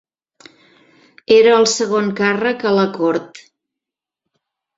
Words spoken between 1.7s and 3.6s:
segon càrrec a la cort.